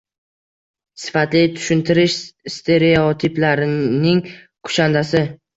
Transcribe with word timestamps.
Sifatli 1.01 1.41
tushuntirish– 1.57 2.17
stereotiplarning 2.55 4.25
kushandasi. 4.33 5.25